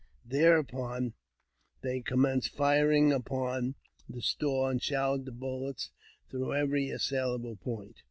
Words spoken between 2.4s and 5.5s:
firing upon the store, and showered the